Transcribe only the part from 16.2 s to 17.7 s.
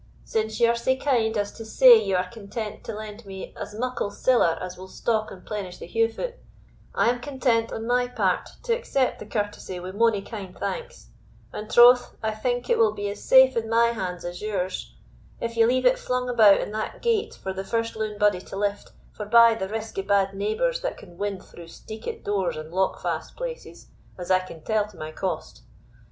about in that gate for the